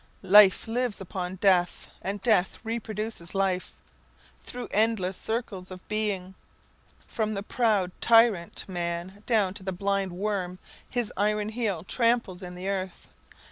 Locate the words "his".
10.89-11.13